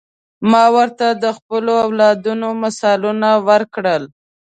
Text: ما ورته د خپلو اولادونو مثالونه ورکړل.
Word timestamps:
ما 0.51 0.63
ورته 0.75 1.07
د 1.23 1.25
خپلو 1.37 1.73
اولادونو 1.85 2.47
مثالونه 2.63 3.29
ورکړل. 3.49 4.03